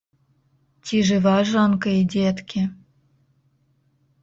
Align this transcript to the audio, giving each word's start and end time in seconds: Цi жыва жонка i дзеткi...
Цi 0.85 0.97
жыва 1.09 1.35
жонка 1.51 1.89
i 1.99 2.01
дзеткi... 2.15 2.61